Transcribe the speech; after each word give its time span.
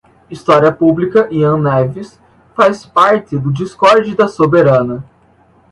História 0.31 0.71
Pública, 0.71 1.27
Ian 1.31 1.59
Neves, 1.61 2.19
faz 2.55 2.87
parte 2.87 3.37
do 3.37 3.53
discord 3.53 4.15
da 4.15 4.27
Soberana 4.27 5.05